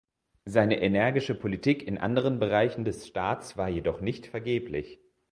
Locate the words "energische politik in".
0.81-1.99